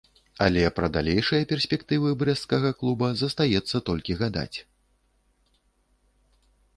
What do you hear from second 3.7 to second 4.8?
толькі гадаць.